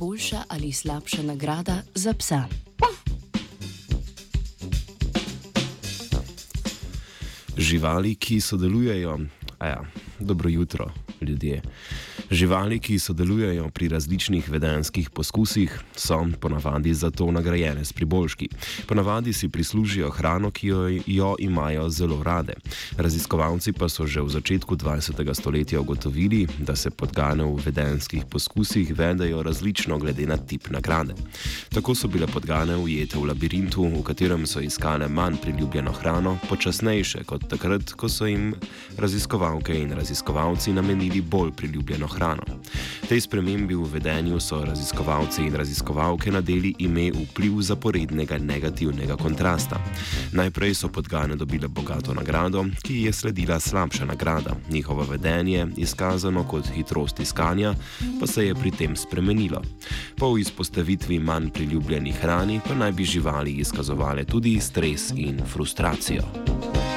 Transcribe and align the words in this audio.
boljša 0.00 0.42
ali 0.48 0.72
slabša 0.72 1.22
nagrada 1.22 1.82
za 1.94 2.14
psa. 2.14 2.44
Živali, 7.56 8.14
ki 8.14 8.40
sodelujejo, 8.40 9.18
a 9.58 9.66
ja, 9.66 9.84
dobro 10.18 10.48
jutro, 10.48 10.92
ljudje. 11.20 11.62
Živali, 12.30 12.78
ki 12.78 12.98
sodelujejo 12.98 13.70
pri 13.74 13.88
različnih 13.88 14.50
vedenskih 14.50 15.10
poskusih, 15.10 15.80
so 15.96 16.26
ponavadi 16.40 16.94
za 16.94 17.10
to 17.10 17.26
nagrajene 17.30 17.84
s 17.84 17.92
priboljški. 17.92 18.48
Ponavadi 18.86 19.32
si 19.32 19.48
prislužijo 19.48 20.10
hrano, 20.10 20.50
ki 20.50 20.66
jo, 20.66 21.00
jo 21.06 21.34
imajo 21.38 21.88
zelo 21.90 22.22
rade. 22.22 22.54
Raziskovalci 22.96 23.72
pa 23.72 23.88
so 23.88 24.06
že 24.06 24.22
v 24.22 24.30
začetku 24.30 24.76
20. 24.76 25.34
stoletja 25.34 25.80
ugotovili, 25.80 26.46
da 26.58 26.76
se 26.76 26.90
podgane 26.90 27.44
v 27.44 27.58
vedenskih 27.64 28.24
poskusih 28.30 28.94
vedajo 28.98 29.42
različno 29.42 29.98
glede 29.98 30.26
na 30.26 30.36
tip 30.36 30.70
nagrade. 30.70 31.14
Tako 31.74 31.94
so 31.94 32.08
bile 32.08 32.26
podgane 32.26 32.76
ujete 32.76 33.18
v 33.18 33.26
labirintu, 33.26 33.82
v 33.82 34.02
katerem 34.06 34.46
so 34.46 34.60
iskale 34.60 35.08
manj 35.08 35.42
priljubljeno 35.42 35.92
hrano, 35.92 36.38
počasnejše 36.48 37.24
kot 37.24 37.48
takrat, 37.50 37.90
ko 37.92 38.08
so 38.08 38.26
jim 38.26 38.54
raziskovalke 38.98 39.74
in 39.74 39.92
raziskovalci 39.92 40.72
namenili 40.72 41.20
bolj 41.20 41.50
priljubljeno 41.50 42.06
hrano 42.06 42.19
hrano. 42.20 42.44
Tej 43.08 43.20
spremembi 43.20 43.74
v 43.74 43.88
vedenju 43.88 44.40
so 44.40 44.60
raziskovalci 44.64 45.48
in 45.48 45.56
raziskovalke 45.56 46.30
nadeli 46.30 46.74
ime 46.78 47.08
vpliv 47.10 47.64
zaporednega 47.64 48.38
negativnega 48.38 49.16
kontrasta. 49.16 49.80
Najprej 50.32 50.74
so 50.74 50.92
podgane 50.92 51.36
dobile 51.36 51.68
bogato 51.68 52.14
nagrado, 52.14 52.66
ki 52.84 53.08
je 53.08 53.12
sledila 53.12 53.60
slabša 53.60 54.04
nagrada. 54.04 54.54
Njihovo 54.70 55.02
vedenje, 55.08 55.66
izkazano 55.76 56.44
kot 56.44 56.68
hitrost 56.68 57.20
iskanja, 57.20 57.74
pa 58.20 58.26
se 58.26 58.46
je 58.46 58.54
pri 58.54 58.70
tem 58.70 58.96
spremenilo. 58.96 59.62
Po 60.16 60.36
izpostavitvi 60.38 61.18
manj 61.18 61.50
priljubljeni 61.50 62.12
hrani 62.12 62.60
pa 62.68 62.74
naj 62.74 62.92
bi 62.92 63.04
živali 63.04 63.52
izkazovale 63.64 64.24
tudi 64.24 64.60
stres 64.60 65.10
in 65.16 65.40
frustracijo. 65.46 66.89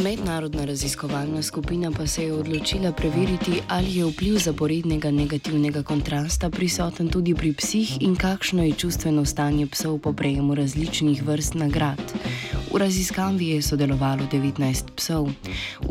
Mednarodna 0.00 0.64
raziskovalna 0.64 1.42
skupina 1.42 1.90
pa 1.90 2.06
se 2.06 2.24
je 2.24 2.32
odločila 2.32 2.92
preveriti, 2.92 3.60
ali 3.68 3.96
je 3.96 4.04
vpliv 4.04 4.38
zaporednega 4.38 5.10
negativnega 5.10 5.82
kontrasta 5.82 6.50
prisoten 6.50 7.08
tudi 7.08 7.34
pri 7.34 7.52
psih 7.52 7.98
in 8.00 8.16
kakšno 8.16 8.64
je 8.64 8.72
čustveno 8.72 9.24
stanje 9.24 9.66
psov 9.66 9.98
po 9.98 10.12
prejemu 10.12 10.54
različnih 10.54 11.22
vrst 11.26 11.54
nagrad. 11.54 12.00
V 12.72 12.78
raziskavi 12.78 13.48
je 13.48 13.62
sodelovalo 13.62 14.24
19 14.32 14.94
psov. 14.96 15.28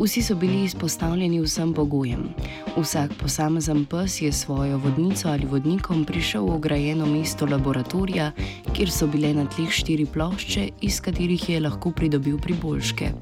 Vsi 0.00 0.22
so 0.22 0.34
bili 0.34 0.64
izpostavljeni 0.64 1.40
vsem 1.40 1.74
pogojem. 1.74 2.28
Vsak 2.76 3.14
posamezen 3.20 3.84
pes 3.84 4.22
je 4.22 4.32
svojo 4.32 4.78
vodnico 4.78 5.28
ali 5.28 5.46
vodnikom 5.46 6.04
prišel 6.04 6.46
v 6.46 6.54
ograjeno 6.54 7.06
mesto 7.06 7.46
laboratorija, 7.46 8.32
kjer 8.72 8.90
so 8.90 9.06
bile 9.06 9.34
na 9.34 9.44
tleh 9.44 9.70
štiri 9.70 10.06
plošče, 10.06 10.68
iz 10.80 11.00
katerih 11.00 11.48
je 11.48 11.60
lahko 11.60 11.90
pridobil 11.90 12.38
priboljške. 12.38 13.12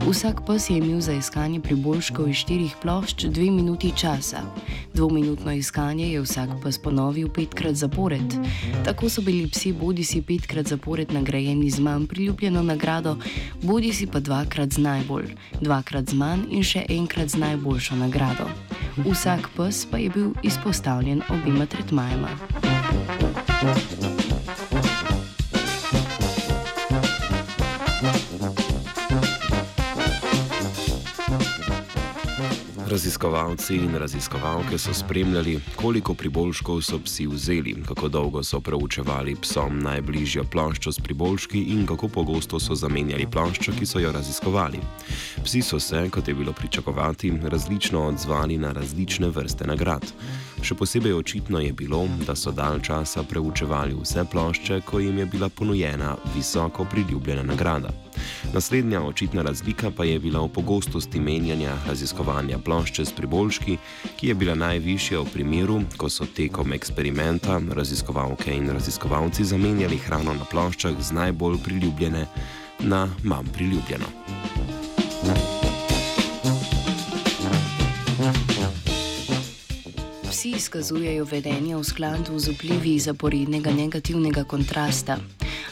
Vsak 0.00 0.46
pes 0.46 0.70
je 0.70 0.76
imel 0.76 1.00
za 1.00 1.12
iskanje 1.12 1.60
priboljškov 1.60 2.28
iz 2.28 2.36
štirih 2.36 2.76
plošč 2.82 3.24
dve 3.24 3.50
minuti 3.50 3.92
časa. 3.96 4.40
Dvominutno 4.94 5.52
iskanje 5.52 6.12
je 6.12 6.20
vsak 6.20 6.50
pes 6.62 6.78
ponovil 6.78 7.28
petkrat 7.28 7.74
zapored. 7.74 8.34
Tako 8.84 9.08
so 9.08 9.22
bili 9.22 9.48
psi 9.50 9.72
bodi 9.72 10.04
si 10.04 10.22
petkrat 10.22 10.66
zapored 10.66 11.12
nagrajeni 11.12 11.70
z 11.70 11.80
manj 11.80 12.06
priljubljeno 12.06 12.62
nagrado, 12.62 13.16
bodi 13.62 13.92
si 13.92 14.06
pa 14.06 14.20
dvakrat 14.20 14.72
z 14.72 14.78
najbolj, 14.78 15.34
dvakrat 15.60 16.10
z 16.10 16.14
manj 16.14 16.46
in 16.50 16.62
še 16.62 16.86
enkrat 16.88 17.28
z 17.28 17.36
najboljšo 17.36 17.96
nagrado. 17.96 18.48
Vsak 18.96 19.50
pes 19.56 19.86
pa 19.90 19.98
je 19.98 20.10
bil 20.10 20.32
izpostavljen 20.42 21.22
obima 21.28 21.66
tretmajama. 21.66 22.28
Thank 23.62 24.02
you. 24.02 24.21
Raziskovalci 32.92 33.76
in 33.76 33.94
raziskovalke 33.96 34.78
so 34.78 34.94
spremljali, 34.94 35.60
koliko 35.76 36.14
priboljškov 36.14 36.82
so 36.82 36.98
psi 36.98 37.26
vzeli, 37.26 37.76
kako 37.88 38.08
dolgo 38.08 38.42
so 38.42 38.60
preučevali 38.60 39.32
psom 39.40 39.78
najbližjo 39.80 40.44
ploščo 40.44 40.92
s 40.92 41.00
priboljški 41.00 41.62
in 41.72 41.86
kako 41.86 42.08
pogosto 42.08 42.60
so 42.60 42.74
zamenjali 42.74 43.24
ploščo, 43.26 43.72
ki 43.78 43.88
so 43.88 43.98
jo 43.98 44.12
raziskovali. 44.12 44.80
Psi 45.44 45.62
so 45.62 45.80
se, 45.80 46.04
kot 46.10 46.28
je 46.28 46.34
bilo 46.34 46.52
pričakovati, 46.52 47.32
različno 47.42 48.04
odzvali 48.08 48.58
na 48.58 48.72
različne 48.72 49.32
vrste 49.32 49.64
nagrad. 49.64 50.12
Še 50.62 50.76
posebej 50.76 51.16
očitno 51.16 51.64
je 51.64 51.72
bilo, 51.72 52.04
da 52.26 52.36
so 52.36 52.52
dalj 52.52 52.82
časa 52.84 53.24
preučevali 53.24 53.96
vse 54.02 54.24
plošče, 54.30 54.82
ko 54.84 55.00
jim 55.00 55.18
je 55.18 55.26
bila 55.26 55.48
ponujena 55.48 56.16
visoko 56.36 56.84
priljubljena 56.84 57.42
nagrada. 57.42 57.88
Naslednja 58.54 59.02
očitna 59.02 59.42
razlika 59.42 59.90
pa 59.96 60.04
je 60.04 60.18
bila 60.18 60.40
v 60.44 60.48
pogostosti 60.48 61.20
menjanja 61.20 61.72
raziskovanja 61.88 62.58
plošče 62.58 63.04
s 63.04 63.12
priboljški, 63.12 63.76
ki 64.16 64.28
je 64.28 64.34
bila 64.34 64.54
najvišja 64.54 65.20
v 65.20 65.30
primeru, 65.32 65.80
ko 65.96 66.08
so 66.08 66.26
tekom 66.36 66.72
eksperimenta 66.72 67.60
raziskovalke 67.70 68.52
in 68.52 68.68
raziskovalci 68.70 69.44
zamenjali 69.44 69.96
hrano 69.96 70.34
na 70.34 70.44
ploščah 70.44 71.00
z 71.00 71.12
najbolj 71.12 71.56
priljubljene 71.64 72.26
na 72.80 73.08
manj 73.22 73.48
priljubljeno. 73.52 74.06
Vsi 80.30 80.50
izkazujejo 80.50 81.24
vedenje 81.24 81.76
v 81.76 81.84
skladu 81.84 82.38
z 82.38 82.52
vplivi 82.52 82.98
zaporednega 82.98 83.72
negativnega 83.72 84.44
kontrasta. 84.44 85.16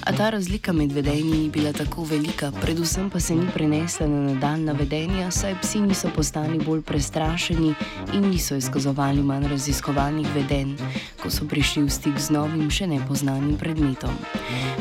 A 0.01 0.13
ta 0.13 0.31
razlika 0.31 0.73
med 0.73 0.93
vedenji 0.93 1.39
ni 1.39 1.49
bila 1.51 1.73
tako 1.73 2.05
velika, 2.05 2.53
predvsem 2.61 3.11
pa 3.11 3.21
se 3.21 3.35
ni 3.35 3.47
prenesla 3.55 4.07
na 4.07 4.21
nadaljna 4.21 4.73
vedenja, 4.73 5.31
saj 5.31 5.55
psi 5.63 5.81
niso 5.81 6.09
postali 6.17 6.59
bolj 6.59 6.83
prestrašeni 6.83 7.75
in 8.15 8.29
niso 8.31 8.57
izkazovali 8.57 9.23
manj 9.23 9.49
raziskovalnih 9.49 10.27
vedenj, 10.35 10.77
ko 11.23 11.31
so 11.31 11.45
prišli 11.45 11.83
v 11.83 11.91
stik 11.91 12.19
z 12.19 12.31
novim, 12.31 12.71
še 12.71 12.87
nepoznanim 12.87 13.59
predmetom. 13.59 14.17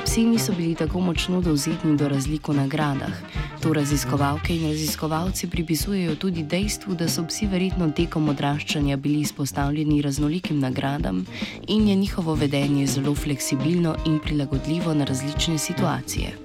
Psi 0.05 0.23
niso 0.23 0.55
bili 0.55 0.75
tako 0.75 0.99
močno 0.99 1.41
dovzetni 1.41 1.97
do 1.97 2.09
razlik 2.09 2.47
v 2.47 2.55
nagradah. 2.63 3.13
To 3.59 3.73
raziskovalke 3.73 4.55
in 4.55 4.69
raziskovalci 4.71 5.47
pripisujejo 5.47 6.15
tudi 6.15 6.43
dejstvu, 6.43 6.95
da 6.95 7.09
so 7.09 7.25
psi 7.27 7.47
verjetno 7.47 7.89
tekom 7.91 8.29
odraščanja 8.29 8.97
bili 8.97 9.19
izpostavljeni 9.21 10.01
raznolikim 10.01 10.59
nagradam 10.59 11.25
in 11.67 11.87
je 11.87 11.95
njihovo 11.95 12.35
vedenje 12.35 12.87
zelo 12.87 13.15
fleksibilno 13.15 13.95
in 14.05 14.19
prilagodljivo 14.19 14.93
na 14.93 15.05
različne 15.05 15.57
situacije. 15.57 16.37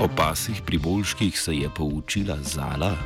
O 0.00 0.08
pasih 0.16 0.62
priboljških 0.66 1.40
se 1.40 1.56
je 1.56 1.70
poučila 1.76 2.38
Zala. 2.42 2.96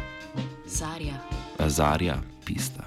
Zarja. 0.66 1.18
Zarja, 1.58 2.22
pista. 2.44 2.84